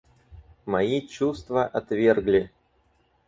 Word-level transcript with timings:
Мои 0.65 1.01
чувства 1.01 1.63
отвергли. 1.67 2.49